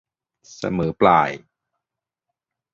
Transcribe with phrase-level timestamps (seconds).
[0.55, 1.31] เสมอปลาย